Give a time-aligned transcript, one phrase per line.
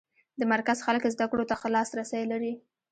[0.39, 2.53] د مرکز خلک زده کړو ته ښه لاس رسی لري.